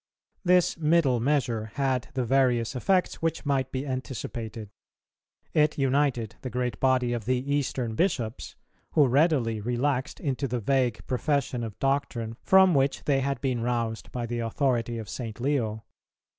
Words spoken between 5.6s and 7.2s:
united the great body